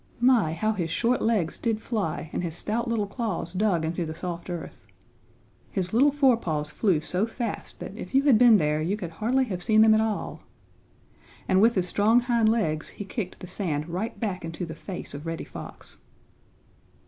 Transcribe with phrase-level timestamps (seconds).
[0.19, 4.15] My, how his short legs did fly and his stout little claws dug into the
[4.15, 4.87] soft earth!
[5.69, 9.45] His little forepaws flew so fast that if you had been there you could hardly
[9.45, 10.41] have seen them at all.
[11.47, 15.13] And with his strong hind legs he kicked the sand right back into the face
[15.13, 15.97] of Reddy Fox.